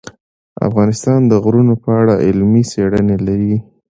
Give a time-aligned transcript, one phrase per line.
[0.67, 3.55] افغانستان د غرونه په اړه علمي څېړنې لري.